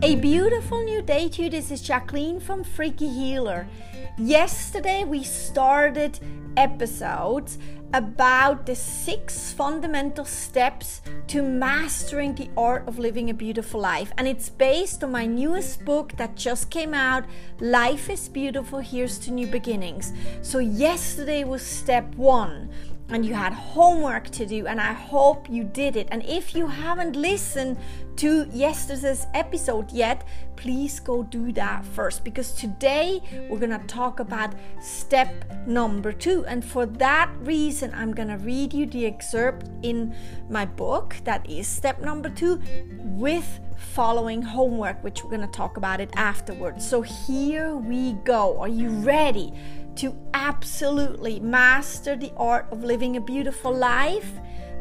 A 0.00 0.14
beautiful 0.14 0.84
new 0.84 1.02
day 1.02 1.28
to 1.28 1.42
you. 1.42 1.50
This 1.50 1.72
is 1.72 1.82
Jacqueline 1.82 2.38
from 2.38 2.62
Freaky 2.62 3.08
Healer. 3.08 3.66
Yesterday 4.16 5.02
we 5.02 5.24
started 5.24 6.20
episodes 6.56 7.58
about 7.94 8.64
the 8.64 8.76
six 8.76 9.52
fundamental 9.52 10.24
steps 10.24 11.02
to 11.26 11.42
mastering 11.42 12.34
the 12.34 12.48
art 12.56 12.86
of 12.86 13.00
living 13.00 13.30
a 13.30 13.34
beautiful 13.34 13.80
life. 13.80 14.12
And 14.18 14.28
it's 14.28 14.48
based 14.48 15.02
on 15.02 15.10
my 15.10 15.26
newest 15.26 15.84
book 15.84 16.12
that 16.16 16.36
just 16.36 16.70
came 16.70 16.94
out 16.94 17.24
Life 17.58 18.08
is 18.08 18.28
Beautiful, 18.28 18.78
Here's 18.78 19.18
to 19.20 19.32
New 19.32 19.48
Beginnings. 19.48 20.12
So, 20.42 20.58
yesterday 20.58 21.42
was 21.42 21.62
step 21.62 22.14
one 22.14 22.70
and 23.10 23.24
you 23.24 23.34
had 23.34 23.52
homework 23.52 24.28
to 24.30 24.44
do, 24.44 24.66
and 24.66 24.80
I 24.80 24.92
hope 24.92 25.48
you 25.48 25.64
did 25.64 25.96
it. 25.96 26.08
And 26.10 26.22
if 26.24 26.54
you 26.54 26.66
haven't 26.66 27.16
listened 27.16 27.78
to 28.16 28.46
yesterday's 28.52 29.26
episode 29.32 29.90
yet, 29.90 30.26
please 30.56 31.00
go 31.00 31.22
do 31.22 31.52
that 31.52 31.84
first 31.84 32.24
because 32.24 32.52
today 32.52 33.20
we're 33.48 33.60
gonna 33.60 33.82
talk 33.86 34.20
about 34.20 34.54
step 34.82 35.28
number 35.66 36.12
two. 36.12 36.44
And 36.46 36.64
for 36.64 36.84
that 36.84 37.30
reason, 37.40 37.92
I'm 37.94 38.12
gonna 38.12 38.38
read 38.38 38.74
you 38.74 38.84
the 38.84 39.06
excerpt 39.06 39.70
in 39.82 40.14
my 40.50 40.66
book 40.66 41.16
that 41.24 41.48
is 41.48 41.66
step 41.66 42.00
number 42.00 42.28
two 42.28 42.60
with 42.98 43.60
following 43.78 44.42
homework, 44.42 45.02
which 45.02 45.22
we're 45.22 45.30
gonna 45.30 45.46
talk 45.48 45.76
about 45.76 46.00
it 46.00 46.10
afterwards. 46.16 46.86
So 46.86 47.00
here 47.00 47.76
we 47.76 48.14
go. 48.24 48.58
Are 48.58 48.68
you 48.68 48.88
ready? 48.88 49.52
To 49.98 50.14
absolutely 50.32 51.40
master 51.40 52.14
the 52.14 52.32
art 52.36 52.66
of 52.70 52.84
living 52.84 53.16
a 53.16 53.20
beautiful 53.20 53.74
life, 53.74 54.30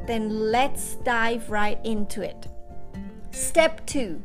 then 0.06 0.30
let's 0.52 0.96
dive 0.98 1.50
right 1.50 1.80
into 1.84 2.22
it. 2.22 2.48
Step 3.32 3.86
two 3.86 4.22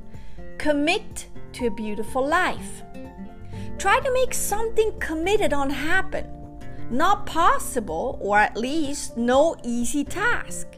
commit 0.59 1.29
to 1.53 1.67
a 1.67 1.71
beautiful 1.71 2.27
life. 2.27 2.83
Try 3.79 4.01
to 4.01 4.13
make 4.13 4.35
something 4.35 4.93
committed 5.01 5.53
on 5.53 5.71
happen. 5.71 6.27
Not 6.91 7.25
possible, 7.25 8.19
or 8.21 8.39
at 8.39 8.57
least 8.57 9.17
no 9.17 9.57
easy 9.65 10.05
task. 10.05 10.69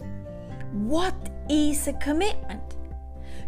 What 0.73 1.17
is 1.51 1.89
a 1.89 1.93
commitment? 1.95 2.63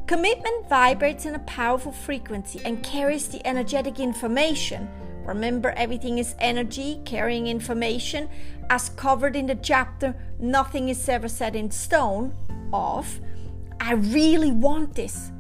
Commitment 0.06 0.68
vibrates 0.68 1.26
in 1.26 1.36
a 1.36 1.40
powerful 1.40 1.92
frequency 1.92 2.60
and 2.64 2.82
carries 2.82 3.28
the 3.28 3.44
energetic 3.46 3.98
information 4.00 4.88
Remember, 5.26 5.70
everything 5.70 6.18
is 6.18 6.34
energy, 6.38 7.00
carrying 7.04 7.48
information, 7.48 8.28
as 8.70 8.90
covered 8.90 9.34
in 9.34 9.46
the 9.46 9.56
chapter 9.56 10.14
Nothing 10.38 10.88
is 10.88 11.08
Ever 11.08 11.28
Set 11.28 11.56
in 11.56 11.70
Stone 11.70 12.32
of 12.72 13.20
I 13.80 13.94
really 13.94 14.52
want 14.52 14.94
this. 14.94 15.32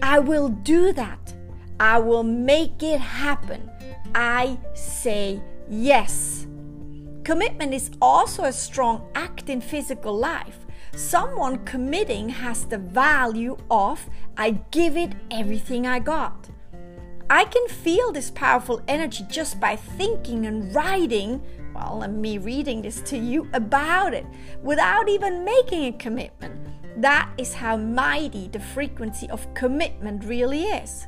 I 0.00 0.18
will 0.18 0.48
do 0.48 0.92
that. 0.92 1.34
I 1.80 1.98
will 1.98 2.22
make 2.22 2.82
it 2.82 3.00
happen. 3.00 3.70
I 4.14 4.58
say 4.74 5.42
yes. 5.68 6.46
Commitment 7.24 7.74
is 7.74 7.90
also 8.00 8.44
a 8.44 8.52
strong 8.52 9.08
act 9.14 9.48
in 9.48 9.60
physical 9.60 10.16
life. 10.16 10.66
Someone 10.94 11.64
committing 11.64 12.28
has 12.28 12.64
the 12.64 12.78
value 12.78 13.56
of 13.70 14.08
I 14.36 14.50
give 14.70 14.96
it 14.96 15.12
everything 15.30 15.86
I 15.86 15.98
got. 15.98 16.48
I 17.32 17.46
can 17.46 17.66
feel 17.66 18.12
this 18.12 18.30
powerful 18.30 18.82
energy 18.86 19.24
just 19.30 19.58
by 19.58 19.74
thinking 19.74 20.44
and 20.44 20.74
writing, 20.74 21.40
well, 21.74 22.02
and 22.02 22.20
me 22.20 22.36
reading 22.36 22.82
this 22.82 23.00
to 23.06 23.16
you 23.16 23.48
about 23.54 24.12
it 24.12 24.26
without 24.62 25.08
even 25.08 25.42
making 25.42 25.86
a 25.86 25.96
commitment. 25.96 26.54
That 27.00 27.30
is 27.38 27.54
how 27.54 27.78
mighty 27.78 28.48
the 28.48 28.60
frequency 28.60 29.30
of 29.30 29.54
commitment 29.54 30.24
really 30.26 30.64
is. 30.64 31.06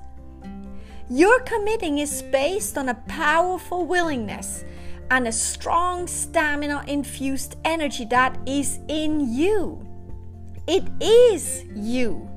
Your 1.10 1.40
committing 1.40 1.98
is 1.98 2.22
based 2.22 2.78
on 2.78 2.88
a 2.88 3.02
powerful 3.06 3.84
willingness 3.84 4.64
and 5.10 5.28
a 5.28 5.32
strong 5.32 6.06
stamina 6.06 6.84
infused 6.88 7.56
energy 7.66 8.06
that 8.06 8.38
is 8.46 8.80
in 8.88 9.30
you. 9.30 9.86
It 10.66 10.84
is 11.02 11.66
you. 11.74 12.33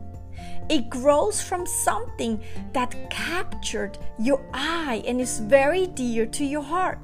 It 0.69 0.89
grows 0.89 1.41
from 1.41 1.65
something 1.65 2.41
that 2.73 3.09
captured 3.09 3.97
your 4.19 4.41
eye 4.53 5.01
and 5.07 5.21
is 5.21 5.39
very 5.39 5.87
dear 5.87 6.25
to 6.25 6.43
your 6.43 6.63
heart, 6.63 6.99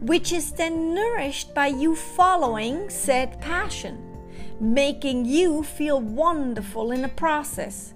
which 0.00 0.32
is 0.32 0.52
then 0.52 0.94
nourished 0.94 1.54
by 1.54 1.68
you 1.68 1.94
following 1.94 2.90
said 2.90 3.40
passion, 3.40 4.02
making 4.60 5.24
you 5.24 5.62
feel 5.62 6.00
wonderful 6.00 6.90
in 6.90 7.02
the 7.02 7.08
process. 7.08 7.94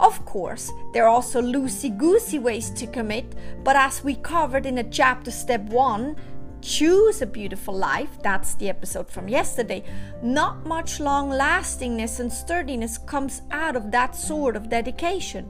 Of 0.00 0.24
course, 0.24 0.70
there 0.92 1.04
are 1.04 1.08
also 1.08 1.42
loosey 1.42 1.96
goosey 1.96 2.38
ways 2.38 2.70
to 2.70 2.86
commit, 2.86 3.34
but 3.64 3.74
as 3.76 4.04
we 4.04 4.14
covered 4.16 4.64
in 4.64 4.78
a 4.78 4.90
chapter 4.90 5.30
step 5.30 5.62
1, 5.62 6.14
choose 6.60 7.22
a 7.22 7.26
beautiful 7.26 7.74
life, 7.74 8.20
that's 8.22 8.54
the 8.54 8.68
episode 8.68 9.10
from 9.10 9.28
yesterday, 9.28 9.84
not 10.22 10.66
much 10.66 11.00
long 11.00 11.30
lastingness 11.30 12.20
and 12.20 12.32
sturdiness 12.32 12.98
comes 12.98 13.42
out 13.50 13.76
of 13.76 13.90
that 13.90 14.14
sort 14.14 14.56
of 14.56 14.68
dedication. 14.68 15.48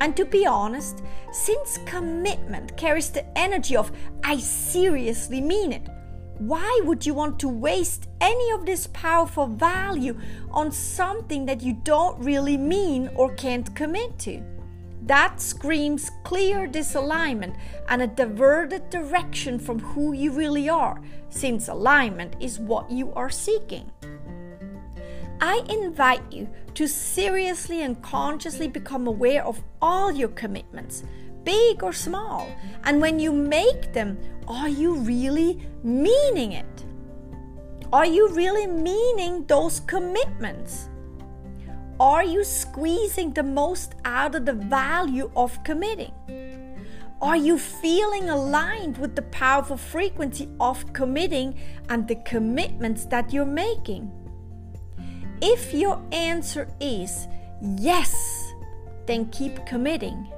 And 0.00 0.16
to 0.16 0.24
be 0.24 0.46
honest, 0.46 1.02
since 1.32 1.78
commitment 1.86 2.76
carries 2.76 3.10
the 3.10 3.24
energy 3.38 3.76
of 3.76 3.92
I 4.24 4.38
seriously 4.38 5.40
mean 5.40 5.72
it, 5.72 5.88
why 6.38 6.80
would 6.84 7.04
you 7.04 7.14
want 7.14 7.38
to 7.40 7.48
waste 7.48 8.08
any 8.20 8.50
of 8.52 8.64
this 8.64 8.86
powerful 8.88 9.46
value 9.46 10.18
on 10.50 10.70
something 10.70 11.46
that 11.46 11.62
you 11.62 11.74
don't 11.82 12.18
really 12.22 12.56
mean 12.56 13.10
or 13.16 13.34
can't 13.34 13.74
commit 13.74 14.18
to? 14.20 14.42
That 15.08 15.40
screams 15.40 16.10
clear 16.22 16.68
disalignment 16.68 17.56
and 17.88 18.02
a 18.02 18.06
diverted 18.06 18.90
direction 18.90 19.58
from 19.58 19.78
who 19.78 20.12
you 20.12 20.30
really 20.32 20.68
are, 20.68 21.00
since 21.30 21.68
alignment 21.68 22.36
is 22.40 22.58
what 22.58 22.90
you 22.90 23.14
are 23.14 23.30
seeking. 23.30 23.90
I 25.40 25.64
invite 25.70 26.30
you 26.30 26.46
to 26.74 26.86
seriously 26.86 27.80
and 27.80 28.02
consciously 28.02 28.68
become 28.68 29.06
aware 29.06 29.46
of 29.46 29.62
all 29.80 30.12
your 30.12 30.28
commitments, 30.28 31.04
big 31.42 31.82
or 31.82 31.94
small, 31.94 32.46
and 32.84 33.00
when 33.00 33.18
you 33.18 33.32
make 33.32 33.94
them, 33.94 34.18
are 34.46 34.68
you 34.68 34.94
really 34.96 35.58
meaning 35.82 36.52
it? 36.52 36.84
Are 37.94 38.04
you 38.04 38.28
really 38.34 38.66
meaning 38.66 39.46
those 39.46 39.80
commitments? 39.80 40.90
Are 42.00 42.22
you 42.22 42.44
squeezing 42.44 43.32
the 43.32 43.42
most 43.42 43.96
out 44.04 44.36
of 44.36 44.46
the 44.46 44.52
value 44.52 45.32
of 45.34 45.64
committing? 45.64 46.12
Are 47.20 47.36
you 47.36 47.58
feeling 47.58 48.30
aligned 48.30 48.98
with 48.98 49.16
the 49.16 49.22
powerful 49.22 49.76
frequency 49.76 50.48
of 50.60 50.92
committing 50.92 51.58
and 51.88 52.06
the 52.06 52.14
commitments 52.14 53.04
that 53.06 53.32
you're 53.32 53.44
making? 53.44 54.12
If 55.42 55.74
your 55.74 56.00
answer 56.12 56.68
is 56.78 57.26
yes, 57.60 58.14
then 59.06 59.26
keep 59.30 59.66
committing. 59.66 60.28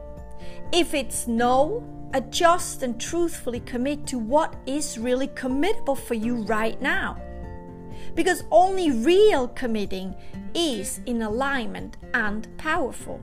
If 0.73 0.95
it's 0.95 1.27
no, 1.27 1.85
adjust 2.15 2.83
and 2.83 2.99
truthfully 2.99 3.61
commit 3.61 4.07
to 4.07 4.19
what 4.19 4.57
is 4.65 4.97
really 4.97 5.29
committable 5.29 5.99
for 5.99 6.15
you 6.15 6.37
right 6.37 6.81
now 6.81 7.21
because 8.15 8.45
only 8.51 8.91
real 8.91 9.49
committing 9.49 10.15
is 10.55 11.01
in 11.07 11.23
alignment 11.23 11.97
and 12.15 12.49
powerful. 12.59 13.21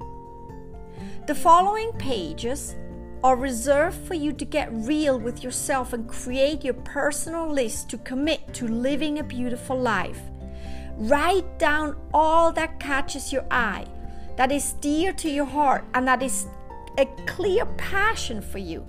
The 1.27 1.35
following 1.35 1.91
pages 1.93 2.75
are 3.23 3.35
reserved 3.35 3.97
for 4.07 4.13
you 4.13 4.31
to 4.31 4.45
get 4.45 4.69
real 4.71 5.19
with 5.19 5.43
yourself 5.43 5.93
and 5.93 6.07
create 6.07 6.63
your 6.63 6.75
personal 6.75 7.51
list 7.51 7.89
to 7.89 7.97
commit 7.97 8.53
to 8.53 8.67
living 8.67 9.19
a 9.19 9.23
beautiful 9.23 9.77
life. 9.79 10.21
Write 10.95 11.59
down 11.59 11.95
all 12.13 12.51
that 12.53 12.79
catches 12.79 13.33
your 13.33 13.45
eye, 13.51 13.85
that 14.35 14.51
is 14.51 14.73
dear 14.73 15.11
to 15.13 15.29
your 15.29 15.45
heart, 15.45 15.83
and 15.93 16.07
that 16.07 16.23
is 16.23 16.47
a 16.97 17.05
clear 17.25 17.65
passion 17.77 18.41
for 18.41 18.59
you, 18.59 18.85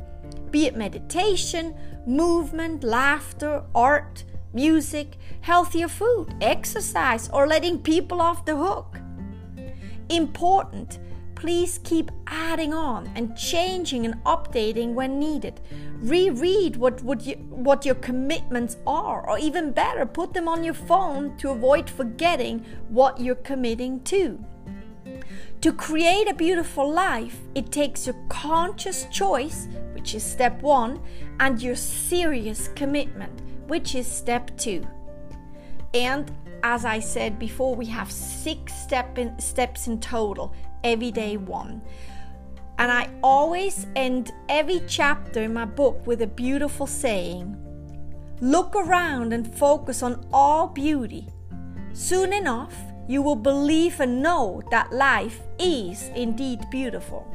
be 0.51 0.67
it 0.67 0.77
meditation, 0.77 1.75
movement, 2.07 2.85
laughter, 2.85 3.63
art, 3.75 4.25
music, 4.53 5.17
healthier 5.41 5.89
food, 5.89 6.35
exercise, 6.41 7.29
or 7.31 7.47
letting 7.47 7.79
people 7.79 8.21
off 8.21 8.45
the 8.45 8.57
hook. 8.57 8.99
Important, 10.09 10.99
please 11.35 11.79
keep 11.85 12.11
adding 12.27 12.73
on 12.75 13.11
and 13.15 13.37
changing 13.37 14.05
and 14.05 14.17
updating 14.25 14.95
when 14.95 15.19
needed. 15.19 15.61
Reread 16.01 16.77
what, 16.77 17.03
what, 17.03 17.27
you, 17.27 17.35
what 17.51 17.85
your 17.85 17.95
commitments 17.97 18.77
are, 18.87 19.29
or 19.29 19.39
even 19.39 19.73
better, 19.73 20.07
put 20.07 20.33
them 20.33 20.49
on 20.49 20.65
your 20.65 20.75
phone 20.75 21.37
to 21.37 21.51
avoid 21.51 21.89
forgetting 21.89 22.65
what 22.89 23.21
you're 23.21 23.35
committing 23.35 24.01
to. 24.05 24.45
To 25.61 25.73
create 25.73 26.29
a 26.29 26.35
beautiful 26.35 26.91
life, 26.93 27.39
it 27.55 27.73
takes 27.73 28.07
your 28.07 28.17
conscious 28.29 29.07
choice, 29.11 29.69
which 29.93 30.15
is 30.15 30.23
step 30.23 30.63
one, 30.63 31.01
and 31.41 31.61
your 31.61 31.75
serious 31.77 32.69
commitment 32.75 33.43
which 33.69 33.95
is 33.95 34.11
step 34.11 34.51
two. 34.57 34.87
And 35.95 36.31
as 36.63 36.85
I 36.85 36.99
said 36.99 37.39
before, 37.39 37.75
we 37.75 37.87
have 37.87 38.11
six 38.11 38.75
step 38.75 39.19
in, 39.19 39.39
steps 39.39 39.87
in 39.87 40.01
total, 40.01 40.53
every 40.85 41.11
day 41.11 41.37
one. 41.37 41.83
And 42.79 42.93
I 42.93 43.11
always 43.23 43.87
end 43.97 44.33
every 44.49 44.81
chapter 44.87 45.43
in 45.43 45.53
my 45.53 45.65
book 45.65 46.07
with 46.07 46.23
a 46.23 46.27
beautiful 46.27 46.87
saying 46.87 47.57
Look 48.41 48.77
around 48.77 49.33
and 49.33 49.53
focus 49.53 50.03
on 50.03 50.25
all 50.33 50.69
beauty. 50.69 51.29
Soon 51.93 52.33
enough, 52.33 52.77
you 53.09 53.21
will 53.21 53.35
believe 53.35 53.99
and 53.99 54.23
know 54.23 54.63
that 54.71 54.93
life 54.93 55.41
is 55.59 56.09
indeed 56.15 56.61
beautiful. 56.71 57.27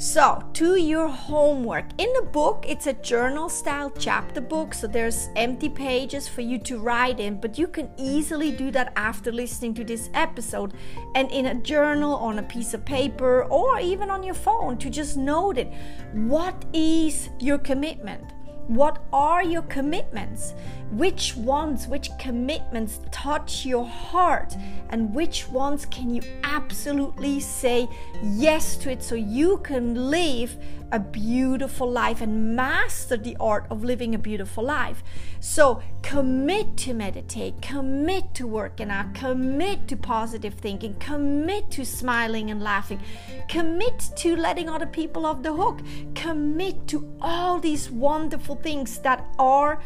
So, 0.00 0.42
to 0.54 0.76
your 0.76 1.08
homework. 1.08 1.84
In 1.98 2.10
the 2.14 2.22
book, 2.22 2.64
it's 2.66 2.86
a 2.86 2.94
journal 2.94 3.50
style 3.50 3.92
chapter 3.98 4.40
book, 4.40 4.72
so 4.72 4.86
there's 4.86 5.28
empty 5.36 5.68
pages 5.68 6.26
for 6.26 6.40
you 6.40 6.58
to 6.60 6.78
write 6.78 7.20
in, 7.20 7.38
but 7.38 7.58
you 7.58 7.68
can 7.68 7.90
easily 7.98 8.50
do 8.50 8.70
that 8.70 8.94
after 8.96 9.30
listening 9.30 9.74
to 9.74 9.84
this 9.84 10.08
episode 10.14 10.72
and 11.14 11.30
in 11.30 11.44
a 11.44 11.54
journal, 11.54 12.14
on 12.14 12.38
a 12.38 12.42
piece 12.42 12.72
of 12.72 12.82
paper, 12.86 13.44
or 13.44 13.78
even 13.78 14.10
on 14.10 14.22
your 14.22 14.32
phone 14.32 14.78
to 14.78 14.88
just 14.88 15.18
note 15.18 15.58
it. 15.58 15.70
What 16.14 16.64
is 16.72 17.28
your 17.38 17.58
commitment? 17.58 18.24
What 18.70 19.02
are 19.12 19.42
your 19.42 19.62
commitments? 19.62 20.54
Which 20.92 21.34
ones, 21.34 21.88
which 21.88 22.08
commitments 22.20 23.00
touch 23.10 23.66
your 23.66 23.84
heart? 23.84 24.56
And 24.90 25.12
which 25.12 25.48
ones 25.48 25.86
can 25.86 26.14
you 26.14 26.22
absolutely 26.44 27.40
say 27.40 27.88
yes 28.22 28.76
to 28.76 28.92
it 28.92 29.02
so 29.02 29.16
you 29.16 29.58
can 29.58 30.08
live 30.08 30.56
a 30.92 31.00
beautiful 31.00 31.90
life 31.90 32.20
and 32.20 32.56
master 32.56 33.16
the 33.16 33.36
art 33.38 33.66
of 33.70 33.82
living 33.82 34.14
a 34.14 34.18
beautiful 34.18 34.62
life? 34.62 35.02
So 35.40 35.82
commit 36.02 36.76
to 36.78 36.92
meditate, 36.92 37.62
commit 37.62 38.34
to 38.34 38.46
working 38.46 38.90
out, 38.90 39.14
commit 39.14 39.88
to 39.88 39.96
positive 39.96 40.54
thinking, 40.54 40.94
commit 41.00 41.70
to 41.72 41.84
smiling 41.84 42.50
and 42.50 42.62
laughing, 42.62 43.00
commit 43.48 44.10
to 44.16 44.36
letting 44.36 44.68
other 44.68 44.86
people 44.86 45.26
off 45.26 45.42
the 45.42 45.54
hook, 45.54 45.80
commit 46.14 46.86
to 46.88 47.16
all 47.20 47.58
these 47.58 47.90
wonderful 47.90 48.56
things 48.62 48.98
that 49.00 49.26
are 49.38 49.80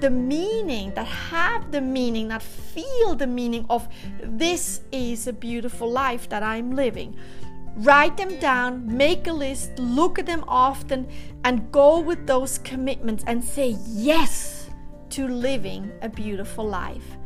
the 0.00 0.10
meaning, 0.10 0.92
that 0.94 1.06
have 1.06 1.70
the 1.70 1.80
meaning, 1.80 2.28
that 2.28 2.42
feel 2.42 3.14
the 3.14 3.26
meaning 3.26 3.66
of 3.68 3.88
this 4.22 4.80
is 4.90 5.26
a 5.26 5.32
beautiful 5.32 5.90
life 5.90 6.28
that 6.28 6.42
I'm 6.42 6.72
living. 6.72 7.16
Write 7.76 8.16
them 8.16 8.38
down, 8.38 8.86
make 8.86 9.26
a 9.26 9.32
list, 9.32 9.78
look 9.78 10.18
at 10.18 10.26
them 10.26 10.44
often, 10.48 11.08
and 11.44 11.70
go 11.72 12.00
with 12.00 12.26
those 12.26 12.58
commitments 12.58 13.24
and 13.26 13.42
say 13.42 13.76
yes 13.88 14.70
to 15.10 15.28
living 15.28 15.90
a 16.02 16.08
beautiful 16.08 16.66
life. 16.66 17.16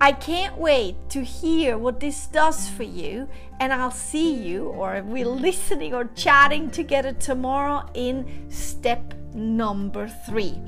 I 0.00 0.12
can't 0.12 0.56
wait 0.56 0.94
to 1.10 1.24
hear 1.24 1.76
what 1.76 1.98
this 1.98 2.26
does 2.28 2.68
for 2.68 2.84
you, 2.84 3.28
and 3.58 3.72
I'll 3.72 3.90
see 3.90 4.32
you, 4.32 4.66
or 4.66 5.02
we're 5.04 5.26
listening 5.26 5.92
or 5.92 6.04
chatting 6.14 6.70
together 6.70 7.12
tomorrow 7.12 7.84
in 7.94 8.48
step 8.48 9.14
number 9.38 10.08
three. 10.08 10.60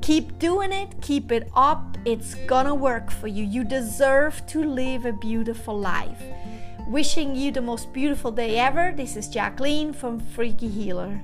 Keep 0.00 0.38
doing 0.38 0.72
it, 0.72 1.00
keep 1.00 1.32
it 1.32 1.50
up. 1.54 1.98
It's 2.04 2.34
gonna 2.46 2.74
work 2.74 3.10
for 3.10 3.26
you. 3.26 3.44
You 3.44 3.64
deserve 3.64 4.46
to 4.48 4.62
live 4.62 5.04
a 5.04 5.12
beautiful 5.12 5.78
life. 5.78 6.22
Wishing 6.88 7.34
you 7.34 7.50
the 7.50 7.62
most 7.62 7.92
beautiful 7.92 8.30
day 8.30 8.58
ever. 8.58 8.92
This 8.94 9.16
is 9.16 9.28
Jacqueline 9.28 9.92
from 9.92 10.20
Freaky 10.20 10.68
Healer. 10.68 11.20